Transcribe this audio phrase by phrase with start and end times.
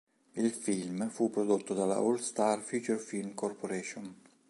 [0.31, 3.69] Il film fu prodotto dalla All Star Feature Film Corp.